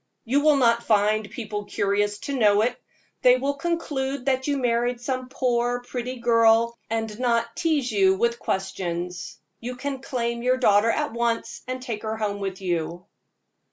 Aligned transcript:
You 0.25 0.41
will 0.41 0.55
not 0.55 0.81
find 0.81 1.29
people 1.29 1.65
curious 1.65 2.17
to 2.21 2.33
know 2.35 2.63
it. 2.63 2.75
They 3.21 3.37
will 3.37 3.53
conclude 3.53 4.25
that 4.25 4.47
you 4.47 4.57
married 4.57 4.99
some 4.99 5.29
poor, 5.29 5.83
pretty 5.83 6.15
girl, 6.15 6.75
and 6.89 7.19
not 7.19 7.55
tease 7.55 7.91
you 7.91 8.15
with 8.15 8.39
questions. 8.39 9.37
You 9.59 9.75
can 9.75 10.01
claim 10.01 10.41
your 10.41 10.57
daughter 10.57 10.89
at 10.89 11.13
once, 11.13 11.61
and 11.67 11.83
take 11.83 12.01
her 12.01 12.17
home 12.17 12.39
with 12.39 12.61
you." 12.61 13.05